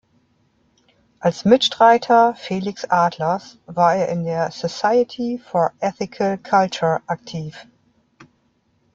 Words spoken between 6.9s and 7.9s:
aktiv.